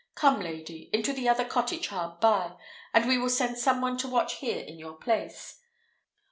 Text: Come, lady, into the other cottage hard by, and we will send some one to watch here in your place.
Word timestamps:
Come, 0.15 0.39
lady, 0.39 0.89
into 0.91 1.13
the 1.13 1.29
other 1.29 1.45
cottage 1.45 1.89
hard 1.89 2.19
by, 2.19 2.55
and 2.91 3.07
we 3.07 3.19
will 3.19 3.29
send 3.29 3.59
some 3.59 3.81
one 3.81 3.99
to 3.99 4.07
watch 4.07 4.37
here 4.37 4.63
in 4.63 4.79
your 4.79 4.93
place. 4.95 5.61